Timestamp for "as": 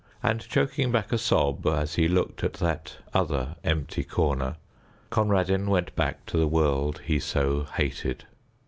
1.67-1.93